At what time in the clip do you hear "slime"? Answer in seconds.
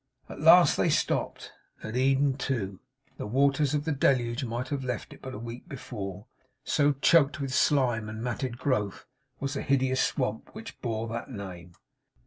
7.53-8.09